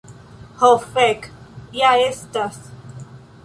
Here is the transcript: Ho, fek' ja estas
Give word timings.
Ho, 0.61 0.69
fek' 0.95 1.29
ja 1.83 1.93
estas 2.09 2.61